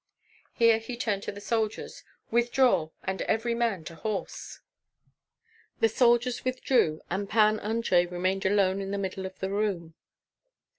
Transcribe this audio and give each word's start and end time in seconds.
Here 0.53 0.79
he 0.79 0.97
turned 0.97 1.21
to 1.21 1.31
the 1.31 1.39
soldiers: 1.39 2.03
"Withdraw, 2.31 2.89
and 3.03 3.21
every 3.21 3.53
man 3.53 3.83
to 3.83 3.93
horse!" 3.93 4.59
The 5.79 5.89
soldiers 5.89 6.43
withdrew, 6.43 7.01
and 7.11 7.29
Pan 7.29 7.59
Andrei 7.59 8.07
remained 8.07 8.47
alone 8.47 8.81
in 8.81 8.89
the 8.89 8.97
middle 8.97 9.27
of 9.27 9.37
the 9.37 9.51
room. 9.51 9.93